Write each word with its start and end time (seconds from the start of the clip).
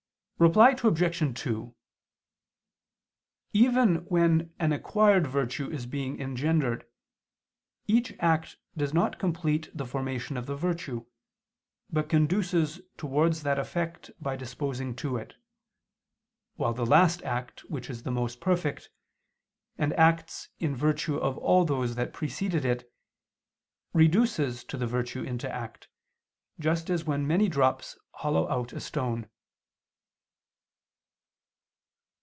Reply 0.39 0.71
Obj. 0.71 1.39
2: 1.43 1.75
Even 3.53 3.95
when 4.05 4.51
an 4.57 4.71
acquired 4.73 5.27
virtue 5.27 5.69
is 5.69 5.85
being 5.85 6.19
engendered, 6.19 6.83
each 7.85 8.15
act 8.19 8.57
does 8.75 8.91
not 8.91 9.19
complete 9.19 9.69
the 9.71 9.85
formation 9.85 10.37
of 10.37 10.47
the 10.47 10.55
virtue, 10.55 11.05
but 11.91 12.09
conduces 12.09 12.81
towards 12.97 13.43
that 13.43 13.59
effect 13.59 14.09
by 14.19 14.35
disposing 14.35 14.95
to 14.95 15.15
it, 15.15 15.35
while 16.55 16.73
the 16.73 16.87
last 16.87 17.21
act, 17.21 17.59
which 17.65 17.87
is 17.87 18.01
the 18.01 18.09
most 18.09 18.41
perfect, 18.41 18.89
and 19.77 19.93
acts 19.93 20.49
in 20.57 20.75
virtue 20.75 21.17
of 21.17 21.37
all 21.37 21.65
those 21.65 21.93
that 21.93 22.13
preceded 22.13 22.65
it, 22.65 22.91
reduces 23.93 24.63
the 24.63 24.87
virtue 24.87 25.21
into 25.21 25.47
act, 25.47 25.87
just 26.59 26.89
as 26.89 27.05
when 27.05 27.27
many 27.27 27.47
drops 27.47 27.95
hollow 28.13 28.49
out 28.49 28.73
a 28.73 28.79
stone. 28.79 29.29